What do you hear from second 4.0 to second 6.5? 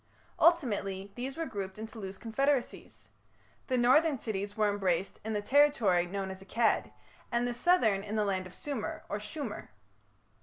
cities were embraced in the territory known as